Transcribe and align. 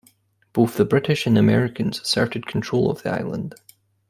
Both 0.53 0.77
the 0.77 0.85
British 0.85 1.27
and 1.27 1.37
Americans 1.37 1.99
asserted 1.99 2.47
control 2.47 2.89
of 2.89 3.03
the 3.03 3.11
island. 3.11 3.53